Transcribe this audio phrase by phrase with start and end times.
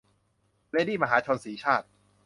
[0.71, 1.87] เลดี้มหาชน- สีชาติ